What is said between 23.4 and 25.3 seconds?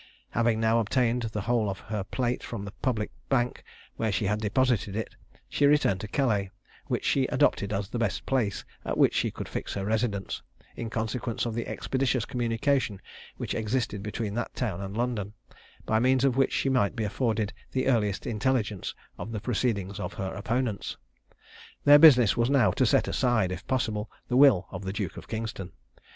if possible, the will of the Duke of